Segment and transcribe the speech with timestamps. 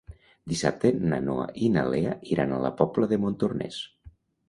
[0.53, 3.83] Dissabte na Noa i na Lea iran a la Pobla de Montornès.